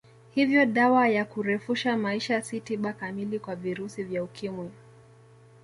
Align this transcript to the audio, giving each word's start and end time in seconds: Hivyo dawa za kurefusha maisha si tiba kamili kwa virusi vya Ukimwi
Hivyo 0.35 0.65
dawa 0.65 1.13
za 1.13 1.25
kurefusha 1.25 1.97
maisha 1.97 2.41
si 2.41 2.59
tiba 2.59 2.93
kamili 2.93 3.39
kwa 3.39 3.55
virusi 3.55 4.03
vya 4.03 4.23
Ukimwi 4.23 4.71